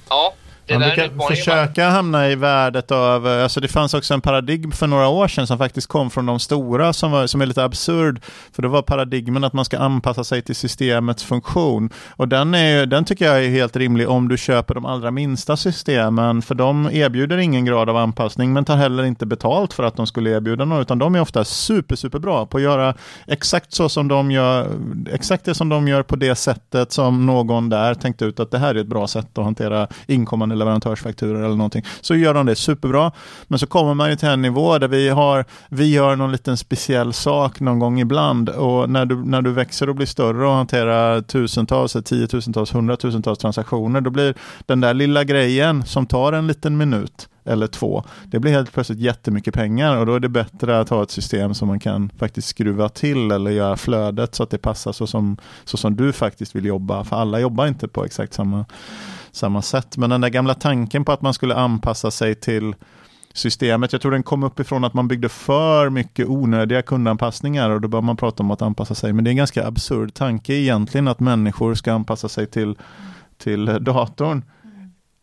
[0.09, 0.35] ja,
[0.73, 4.73] det Man brukar försöka hamna i värdet av, eh, alltså det fanns också en paradigm
[4.73, 7.65] för några år sedan som faktiskt kom från de stora som, var, som är lite
[7.65, 8.21] absurd.
[8.53, 11.91] För det var paradigmen att man ska anpassa sig till systemets funktion.
[12.11, 15.57] Och den, är, den tycker jag är helt rimlig om du köper de allra minsta
[15.57, 16.43] systemen.
[16.43, 20.07] För de erbjuder ingen grad av anpassning men tar heller inte betalt för att de
[20.07, 20.83] skulle erbjuda något.
[20.83, 22.95] Utan de är ofta super, super bra på att göra
[23.27, 24.69] exakt så som de gör,
[25.13, 28.59] exakt det som de gör på det sättet som någon där tänkte ut att det
[28.59, 31.85] här är ett bra sätt att hantera inkommande leverantörsfakturor eller någonting.
[32.01, 33.13] Så gör de det superbra.
[33.49, 36.57] Men så kommer man ju till en nivå där vi har, vi gör någon liten
[36.57, 40.53] speciell sak någon gång ibland och när du, när du växer och blir större och
[40.53, 44.35] hanterar tusentals, tiotusentals, hundratusentals transaktioner, då blir
[44.67, 48.05] den där lilla grejen som tar en liten minut eller två.
[48.25, 51.55] Det blir helt plötsligt jättemycket pengar och då är det bättre att ha ett system
[51.55, 55.37] som man kan faktiskt skruva till eller göra flödet så att det passar så som,
[55.65, 57.05] så som du faktiskt vill jobba.
[57.05, 58.65] För alla jobbar inte på exakt samma,
[59.33, 59.97] samma sätt.
[59.97, 62.75] Men den där gamla tanken på att man skulle anpassa sig till
[63.33, 63.93] systemet.
[63.93, 68.01] Jag tror den kom uppifrån att man byggde för mycket onödiga kundanpassningar och då bör
[68.01, 69.13] man prata om att anpassa sig.
[69.13, 72.77] Men det är en ganska absurd tanke egentligen att människor ska anpassa sig till,
[73.39, 74.43] till datorn.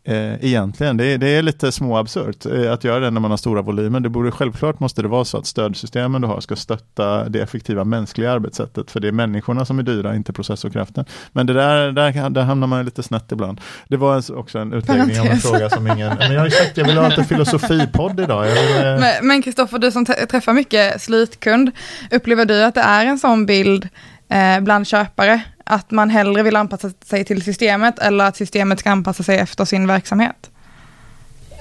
[0.04, 3.38] Eh, egentligen, det är, det är lite småabsurt eh, att göra det när man har
[3.38, 4.00] stora volymer.
[4.00, 7.84] Det borde självklart måste det vara så att stödsystemen du har ska stötta det effektiva
[7.84, 8.92] mänskliga arbetssättet.
[8.92, 11.06] För det är människorna som är dyra, inte processorkraften.
[11.32, 13.62] Men det där, där, där hamnar man lite snett ibland.
[13.88, 16.14] Det var en- också en utläggning av en fråga som ingen...
[16.20, 18.44] Men jag har ju sagt jag vill ha en filosofipodd idag.
[18.44, 21.72] Vill, eh, Men- Kristoffer, du som träffar mycket slutkund,
[22.12, 23.90] upplever du att det är en sån bild
[24.30, 28.90] eh, bland köpare, att man hellre vill anpassa sig till systemet eller att systemet ska
[28.90, 30.50] anpassa sig efter sin verksamhet?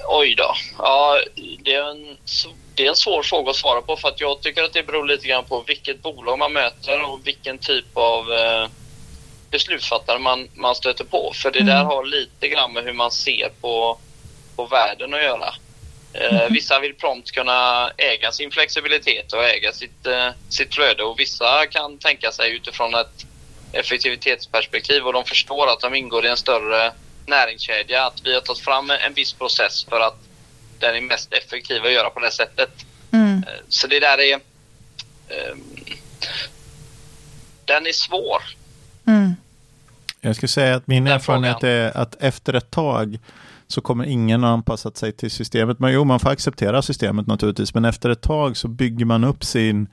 [0.07, 0.55] Oj då.
[0.77, 1.19] Ja,
[1.63, 2.17] det är, en,
[2.75, 5.05] det är en svår fråga att svara på för att jag tycker att det beror
[5.05, 8.33] lite grann på vilket bolag man möter och vilken typ av...
[8.33, 8.69] Eh,
[9.51, 11.31] beslutsfattare man, man stöter på.
[11.35, 13.97] För det där har lite grann med hur man ser på,
[14.55, 15.53] på världen att göra.
[16.13, 21.19] Eh, vissa vill prompt kunna äga sin flexibilitet och äga sitt, eh, sitt flöde och
[21.19, 23.25] vissa kan tänka sig utifrån ett
[23.71, 26.91] effektivitetsperspektiv och de förstår att de ingår i en större
[27.25, 28.05] näringskedja.
[28.05, 30.17] Att vi har tagit fram en viss process för att
[30.79, 32.69] den är mest effektiv att göra på det sättet.
[33.11, 33.43] Mm.
[33.47, 34.33] Eh, Så det där är...
[34.33, 35.55] Eh,
[37.65, 38.41] den är svår.
[39.07, 39.35] Mm.
[40.21, 41.75] Jag skulle säga att min Den erfarenhet frågan.
[41.75, 43.19] är att efter ett tag
[43.71, 45.79] så kommer ingen att anpassa sig till systemet.
[45.79, 49.43] Men jo, man får acceptera systemet naturligtvis, men efter ett tag så bygger man upp
[49.43, 49.87] sin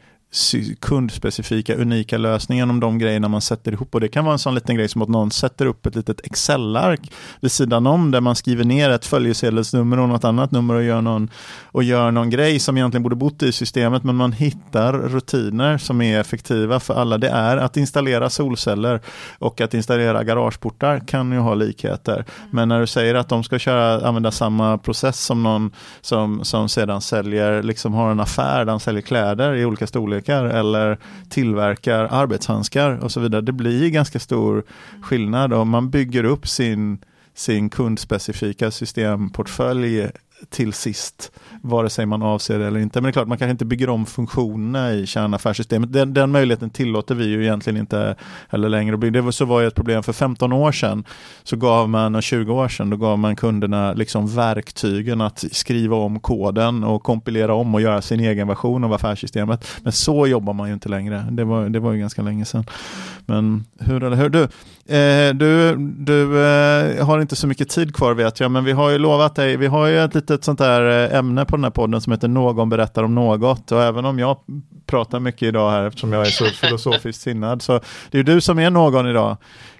[0.81, 3.95] kundspecifika, unika lösning genom de grejerna man sätter ihop.
[3.95, 6.21] Och det kan vara en sån liten grej som att någon sätter upp ett litet
[6.27, 10.83] Excel-ark vid sidan om där man skriver ner ett följesedelsnummer och något annat nummer och
[10.83, 11.31] gör någon,
[11.65, 16.03] och gör någon grej som egentligen borde bott i systemet, men man hittar rutiner som
[16.03, 17.19] är effektiva för alla.
[17.19, 19.01] Det är att installera solceller
[19.39, 22.25] och att installera garageportar kan ju ha likheter.
[22.51, 26.69] Men när du säger att de ska köra, använda samma process som någon som, som
[26.69, 30.15] sedan säljer, liksom har en affär där han säljer kläder i olika storlekar
[30.50, 30.98] eller
[31.29, 33.40] tillverkar arbetshandskar och så vidare.
[33.40, 34.64] Det blir ganska stor
[35.02, 36.98] skillnad om man bygger upp sin,
[37.35, 40.11] sin kundspecifika systemportfölj
[40.51, 43.01] till sist, vare sig man avser det eller inte.
[43.01, 45.92] Men det är klart, man kanske inte bygger om funktionerna i kärnaffärssystemet.
[45.92, 48.16] Den, den möjligheten tillåter vi ju egentligen inte
[48.49, 48.96] heller längre.
[48.96, 51.05] Det var, så var ju ett problem för 15 år sedan,
[51.44, 55.96] så gav man, och 20 år sedan, då gav man kunderna liksom verktygen att skriva
[55.96, 59.66] om koden och kompilera om och göra sin egen version av affärssystemet.
[59.83, 61.27] Men så jobbar man ju inte längre.
[61.31, 62.64] Det var, det var ju ganska länge sedan.
[63.27, 64.29] Men hur eller hur?
[64.29, 64.42] Du,
[64.94, 68.90] eh, du, du eh, har inte så mycket tid kvar vet jag, men vi har
[68.90, 71.71] ju lovat dig, vi har ju ett litet sånt där eh, ämne på den här
[71.71, 73.73] podden som heter Någon berättar om något.
[73.73, 74.39] Och även om jag
[74.87, 77.73] pratar mycket idag här, eftersom jag är så filosofiskt sinnad, så
[78.11, 79.37] det är ju du som är någon idag,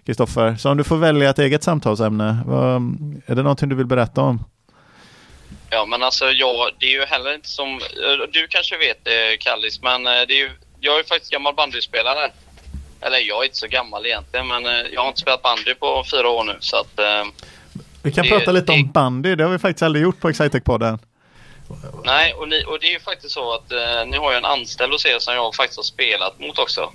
[0.07, 0.57] Kristoffer.
[0.57, 2.75] Så om du får välja ett eget samtalsämne, vad,
[3.27, 4.45] är det någonting du vill berätta om?
[5.71, 7.69] Ja, men alltså jag, det är ju heller inte som...
[7.69, 11.33] eh, Du kanske vet det, Kallis, men eh, det är ju, jag är ju faktiskt
[11.33, 12.31] gammal bandyspelare.
[13.01, 16.29] Eller jag är inte så gammal egentligen, men jag har inte spelat bandy på fyra
[16.29, 16.99] år nu, så att...
[18.07, 20.29] Vi kan Det- prata lite om det- bandy, det har vi faktiskt aldrig gjort på
[20.31, 20.99] Excitec-podden.
[22.05, 24.45] Nej, och, ni, och det är ju faktiskt så att eh, ni har ju en
[24.45, 26.90] anställd hos er som jag faktiskt har spelat mot också.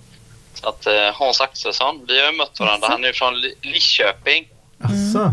[0.53, 2.87] Så att eh, Hans Axelsson, vi har ju mött varandra.
[2.89, 4.47] Han är ju från Li- Lidköping.
[4.83, 5.31] Asså?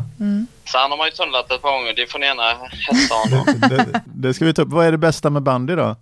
[0.64, 1.94] Så han har man ju tunnlat ett par gånger.
[1.94, 2.42] Det får ni gärna
[2.88, 3.60] hälsa honom.
[3.68, 4.68] det, det ska vi ta upp.
[4.68, 5.96] Vad är det bästa med bandy då?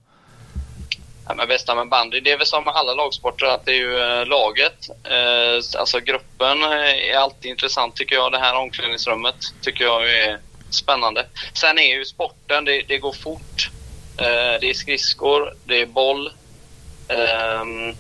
[1.29, 3.77] Ja, men bästa med bandy, det är väl som med alla lagsporter att det är
[3.77, 4.89] ju eh, laget.
[5.05, 8.33] Eh, alltså gruppen eh, är alltid intressant tycker jag.
[8.33, 10.39] Det här omklädningsrummet tycker jag är
[10.71, 11.27] spännande.
[11.53, 13.71] Sen är ju sporten, det, det går fort.
[14.19, 16.31] Eh, det är skridskor, det är boll.
[17.09, 17.95] Ehm,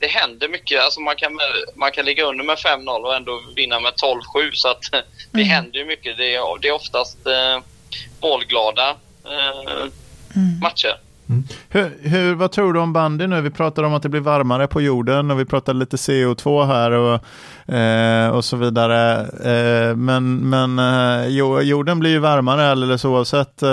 [0.00, 0.80] det händer mycket.
[0.80, 1.38] Alltså man, kan,
[1.74, 4.50] man kan ligga under med 5-0 och ändå vinna med 12-7.
[4.52, 4.84] Så att
[5.32, 6.16] det händer ju mycket.
[6.16, 7.18] Det är, det är oftast
[8.20, 9.86] målglada eh,
[11.28, 11.44] Mm.
[11.68, 13.40] Hur, hur, vad tror du om bandy nu?
[13.40, 16.90] Vi pratar om att det blir varmare på jorden och vi pratar lite CO2 här
[16.90, 19.20] och, eh, och så vidare.
[19.20, 21.26] Eh, men men eh,
[21.62, 23.62] jorden blir ju varmare alldeles oavsett.
[23.62, 23.68] Eh,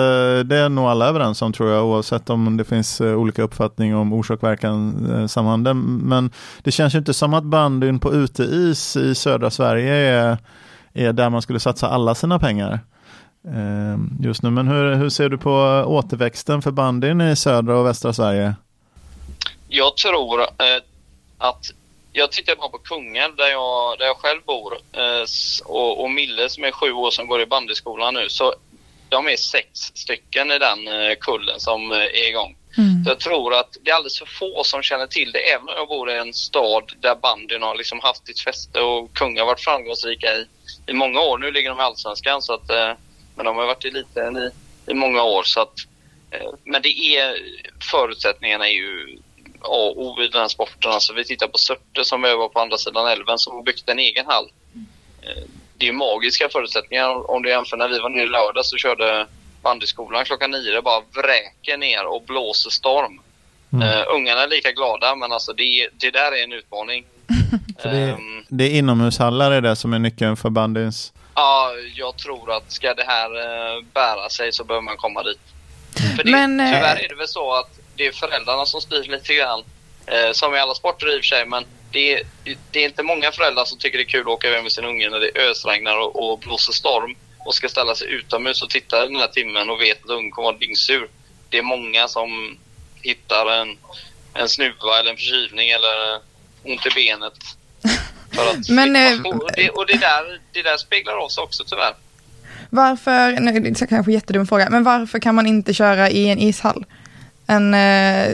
[0.46, 3.96] det är nog alla överens om tror jag, oavsett om det finns eh, olika uppfattning
[3.96, 6.00] om orsak-verkan eh, samhanden.
[6.04, 6.32] Men
[6.64, 10.38] det känns ju inte som att bandyn på uteis i södra Sverige är,
[10.94, 12.80] är där man skulle satsa alla sina pengar
[14.20, 14.50] just nu.
[14.50, 18.56] Men hur, hur ser du på återväxten för bandyn i södra och västra Sverige?
[19.68, 20.48] Jag tror eh,
[21.38, 21.72] att
[22.14, 25.26] jag tittar bara på Kungälv där jag, där jag själv bor eh,
[25.66, 28.30] och, och Mille som är sju år som går i bandyskolan nu.
[28.30, 28.54] Så
[29.10, 32.56] de är sex stycken i den eh, kullen som eh, är igång.
[32.76, 35.40] Så jag tror att det är alldeles för få som känner till det.
[35.40, 39.14] Även om jag bor i en stad där bandyn har liksom haft sitt fäste och
[39.14, 40.48] Kungälv har varit framgångsrika i,
[40.88, 41.38] i många år.
[41.38, 42.92] Nu ligger de i Allsvenskan så att, eh,
[43.36, 44.50] men de har varit i eliten i,
[44.92, 45.44] i många år.
[45.44, 45.74] Så att,
[46.32, 47.36] eh, men det är,
[47.92, 49.18] förutsättningarna är ju
[49.62, 50.92] A och O i den här sporten.
[50.92, 54.00] Alltså vi tittar på Surte som övar på andra sidan älven som har byggt en
[54.00, 54.50] egen hall.
[55.22, 55.44] Eh,
[55.78, 57.32] Det är magiska förutsättningar.
[57.32, 59.28] Om du jämför när vi var nere i lördag så körde
[59.62, 60.72] bandyskolan klockan nio.
[60.72, 63.22] Det bara vräker ner och blåser storm.
[63.74, 63.88] Mm.
[63.88, 67.06] Uh, ungarna är lika glada men alltså det, det där är en utmaning.
[67.84, 71.14] Det, Ehm, det är inomhushallar är det som är nyckeln för bandyns...
[71.36, 75.40] Ja, jag tror att ska det här eh, bära sig så behöver man komma dit.
[76.16, 79.04] För det, Men, eh, tyvärr är det väl så att det är föräldrarna som styr
[79.04, 79.64] lite grann.
[80.08, 82.24] Eh, som i alla sporter i och för sig, men det är,
[82.72, 84.86] det är inte många föräldrar som tycker det är kul att åka iväg med sin
[84.86, 89.06] unge när det ösregnar och, och blåser storm och ska ställa sig utomhus och titta
[89.06, 91.10] den här timmen och vet att ungen kommer vara dyngsur.
[91.50, 92.58] Det är många som
[93.02, 93.78] hittar en,
[94.34, 96.20] en snuva eller en förkylning eller
[96.64, 97.34] ont i benet
[98.42, 101.94] att, Men, eh, och det, och det, där, det där speglar oss också tyvärr.
[102.70, 106.30] Varför, nej, det är kanske en jättedum fråga, men varför kan man inte köra i
[106.30, 106.86] en ishall?
[107.48, 108.30] En, eh,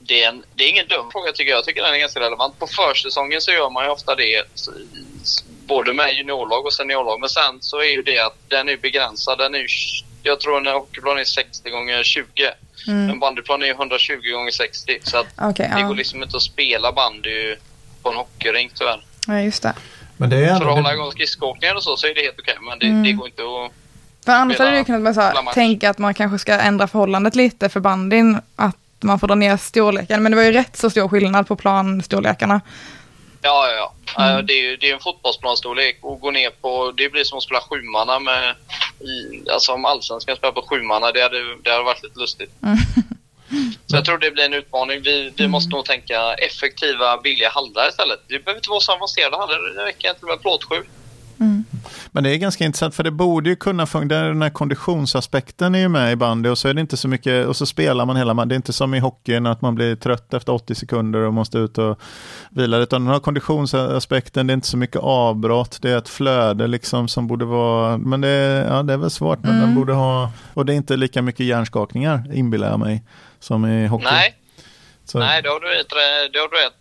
[0.00, 1.58] Det är, en, det är ingen dum fråga tycker jag.
[1.58, 2.58] Jag tycker den är ganska relevant.
[2.58, 4.44] På försäsongen så gör man ju ofta det
[5.66, 7.20] både med juniorlag och seniorlag.
[7.20, 9.38] Men sen så är ju det att den är begränsad.
[9.38, 9.66] Den är
[10.22, 12.24] jag tror en hockeyplan är 60 gånger 20
[12.88, 15.86] mm, En bandyplan är ju 120 gånger 60 Så att okej, det ja.
[15.86, 17.56] går liksom inte att spela bandy
[18.08, 19.00] på en hockeyrink tyvärr.
[19.26, 19.74] ja, just det.
[20.16, 22.38] Men det är För att ändå, hålla igång skridskoåkningen och så, så är det helt
[22.40, 22.56] okej.
[22.60, 23.02] Men det, Mm.
[23.02, 23.72] det går inte att...
[24.24, 27.68] För annars hade ju kunnat så här, tänka att man kanske ska ändra förhållandet lite
[27.68, 31.08] för bandyn, att man får dra ner storleken, men det var ju rätt så stor
[31.08, 32.60] skillnad på planstorlekarna.
[33.42, 34.24] Ja, ja, ja.
[34.30, 34.46] Mm.
[34.46, 36.92] Det är ju det är en fotbollsplanstorlek och gå ner på...
[36.96, 38.54] Det blir som att spela sjumanna med...
[39.00, 42.50] I, alltså om allsvenskan spelar på sjumanna, det hade, det hade varit lite lustigt.
[42.62, 42.78] Mm.
[43.86, 45.00] Så jag tror det blir en utmaning.
[45.02, 48.20] Vi, vi måste nog tänka effektiva, billiga hallar istället.
[48.28, 49.74] Det behöver inte vara så avancerade hallar.
[49.76, 50.84] Det räcker inte med plåtskjul.
[51.40, 51.64] Mm.
[52.12, 54.28] men det är ganska intressant för det borde ju kunna fungera.
[54.28, 57.46] Den här konditionsaspekten är ju med i bandy och så är det inte så mycket
[57.46, 60.34] och så spelar man hela Det är inte som i hockeyn att man blir trött
[60.34, 62.00] efter 80 sekunder och måste ut och
[62.50, 62.76] vila.
[62.76, 65.78] Utan den har konditionsaspekten, det är inte så mycket avbrott.
[65.82, 69.10] Det är ett flöde liksom som borde vara, men det är, ja, det är väl
[69.10, 69.38] svårt.
[69.42, 69.60] Men Mm.
[69.66, 73.02] den borde ha, och det är inte lika mycket hjärnskakningar inbillar jag mig
[73.40, 74.04] som i hockey.
[74.04, 74.34] Nej,
[75.04, 75.88] Så, nej det har du rätt,
[76.32, 76.72] det har du rätt,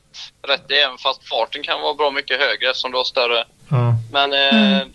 [0.48, 0.74] rätt i.
[0.74, 3.94] Även fast farten kan vara bra mycket högre eftersom du har större ja.
[4.12, 4.94] Men eh, Mm.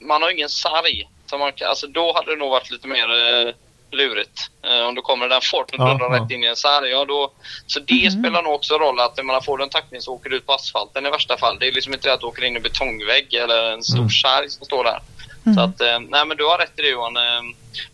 [0.00, 1.08] man har ingen sarg.
[1.30, 3.54] Så man, alltså, då hade det nog varit lite mer eh,
[3.92, 4.40] lurigt.
[4.62, 6.24] Eh, om du kommer den farten och Ja, dundrar ja.
[6.24, 6.88] rätt in i en sarg.
[6.90, 7.32] Ja, då,
[7.66, 8.22] så det Mm.
[8.22, 10.52] spelar nog också roll att när man får en tackning så åker du ut på
[10.52, 11.58] asfalten i värsta fall.
[11.58, 13.96] Det är liksom inte det att du åker in i en betongvägg eller en stor
[13.98, 14.10] Mm.
[14.10, 15.00] sarg som står där.
[15.44, 15.56] Mm.
[15.56, 17.16] Så att, eh, nej men du har rätt i det Johan.
[17.16, 17.22] Eh,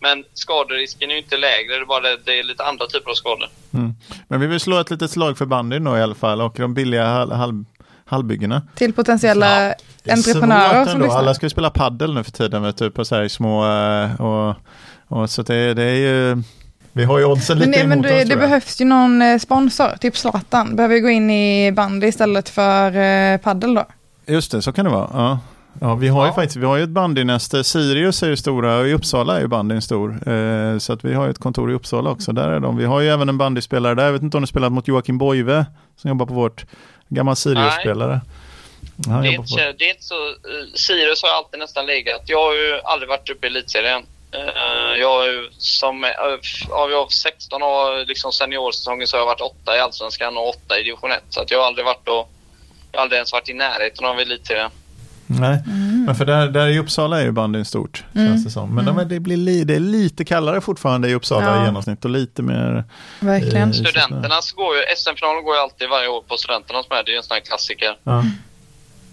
[0.01, 3.11] men skaderisken är ju inte lägre, det är bara det, det är lite andra typer
[3.11, 3.49] av skador.
[3.75, 3.95] Mm.
[4.29, 6.75] Men vi vill slå ett litet slag för bandyn då i alla fall och de
[6.75, 7.65] billiga hall, hall,
[8.05, 8.63] hallbyggena.
[8.75, 11.19] Till potentiella Det är entreprenörer som lyssnar.
[11.19, 14.21] Alla ska ju spela paddel nu för tiden vet du, på så här små eh,
[14.21, 14.55] och,
[15.09, 16.43] och så det, det är ju
[16.93, 19.41] vi har ju oddsen lite Men, det, men emot det, oss, det behövs ju någon
[19.41, 20.77] sponsor, typ Zlatan.
[20.77, 23.85] Behöver gå in i bandy istället för eh, paddel då.
[24.27, 25.11] Just det, så kan det vara.
[25.13, 25.39] Ja.
[25.81, 26.35] Ja, vi har ju Ja.
[26.35, 27.65] faktiskt vi har ju ett bandynäste.
[27.65, 30.29] Sirius är ju stora och i Uppsala är ju bandyn stor.
[30.29, 32.33] Eh, så att vi har ju ett kontor i Uppsala också.
[32.33, 32.77] Där är de.
[32.77, 34.05] Vi har ju även en bandyspelare där.
[34.05, 36.65] Jag vet inte om du spelat mot Joakim Boive som jobbar på vårt
[37.09, 38.21] gammal Sirius-spelare.
[38.97, 40.15] Det är, inte, det är inte så...
[40.75, 42.23] Sirius har alltid nästan legat.
[42.27, 44.03] Jag har ju aldrig varit uppe i elitserien.
[44.33, 46.05] Eh, Jag har ju som...
[46.71, 50.79] Av jag 16 år, liksom seniorsäsongen, så har jag varit åtta i Allsvenskan och åtta
[50.79, 51.23] i division 1.
[51.29, 52.29] Så att jag har aldrig varit och...
[52.93, 54.71] Jag har aldrig ens varit i närheten av elitserien.
[55.27, 55.62] Nej,
[56.07, 58.05] men för där, där i Uppsala är ju bandyn stort.
[58.15, 58.29] Mm.
[58.29, 58.75] Känns det som.
[58.75, 61.62] Men de är, det, blir li, det är lite kallare fortfarande i Uppsala Ja.
[61.62, 62.85] i genomsnitt och lite mer...
[63.21, 63.69] Verkligen.
[63.69, 64.83] Eh, Studenternas går ju...
[64.97, 67.05] SM-finalen går ju alltid varje år på studenternas med.
[67.05, 67.99] Det är ju en sån här klassiker.
[68.03, 68.25] Ja.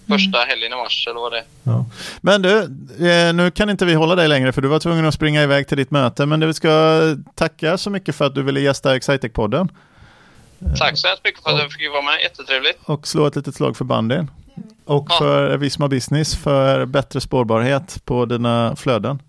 [0.08, 1.44] Första helgen i mars eller vad det är.
[1.62, 1.86] Ja.
[2.20, 2.58] Men du,
[3.08, 5.68] eh, nu kan inte vi hålla dig längre för du var tvungen att springa iväg
[5.68, 6.26] till ditt möte.
[6.26, 7.00] Men du vi ska
[7.34, 9.68] tacka så mycket för att du ville gästa Excitec-podden
[10.78, 12.20] Tack så hemskt mycket för att jag fick vara med.
[12.22, 12.78] Jättetrevligt.
[12.84, 14.30] och slå ett litet slag för bandyn.
[14.84, 15.16] Och Ja.
[15.18, 19.22] för Visma Business för bättre spårbarhet på dina flöden.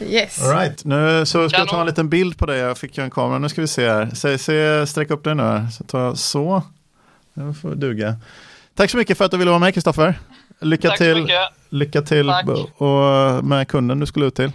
[0.00, 0.42] Yes.
[0.42, 0.84] All right.
[0.84, 2.58] Nu så ska jag ta en liten bild på dig.
[2.58, 3.38] Jag fick ju en kamera.
[3.38, 4.10] Nu ska vi se här.
[4.14, 5.66] Se, se, sträck upp dig nu här.
[5.68, 6.62] Så tar jag så.
[7.34, 8.16] Det får duga.
[8.74, 10.18] Tack så mycket för att du ville vara med Kristoffer.
[10.60, 11.38] Lycka Tack så till, mycket.
[11.68, 12.46] lycka till Tack.
[12.46, 12.52] b-
[12.84, 14.52] och med kunden du skulle ut till.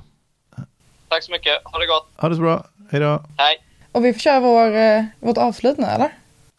[1.10, 1.54] Tack så mycket.
[1.64, 2.08] Ha det gott.
[2.18, 2.66] Ha det så bra.
[2.92, 3.24] Hej då.
[3.38, 3.58] Hej.
[3.92, 6.10] Och vi får köra vår, eh, vårt avslut nu eller?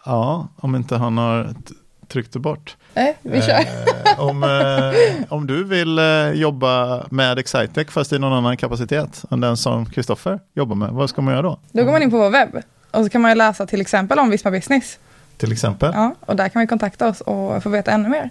[0.05, 1.55] Ja, om inte han har
[2.09, 2.77] t- tryckt det bort.
[2.95, 3.59] Nej, vi kör.
[3.59, 9.23] Eh, om, eh, om du vill eh, jobba med Excitec fast i någon annan kapacitet
[9.31, 11.59] än den som Kristoffer jobbar med, vad ska man göra då?
[11.73, 14.31] Då går man in på vår webb och så kan man läsa till exempel om
[14.31, 14.99] Visma Business.
[15.37, 15.91] Till exempel?
[15.95, 18.31] Ja, och där kan man kontakta oss och få veta ännu mer.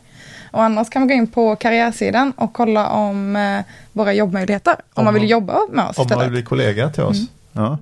[0.51, 3.59] Och annars kan man gå in på karriärsidan och kolla om eh,
[3.91, 4.71] våra jobbmöjligheter.
[4.71, 7.17] Om, Om man vill jobba med oss Om man vill bli kollega till oss.
[7.51, 7.77] Ja.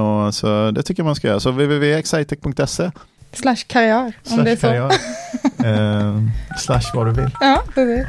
[0.00, 1.40] Och så det tycker jag man ska göra.
[1.40, 2.90] Så www.excitec.se
[3.32, 4.88] Slash karriär, om det är slash så.
[5.58, 6.10] karriär.
[6.14, 6.22] eh,
[6.58, 7.30] slash vad du vill.
[7.40, 8.06] Ja, precis.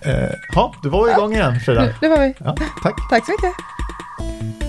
[0.00, 1.88] Eh, ha, du var igång igen Frida.
[2.00, 2.34] Det var vi.
[2.38, 2.94] Ja, tack.
[3.10, 4.61] Tack så mycket.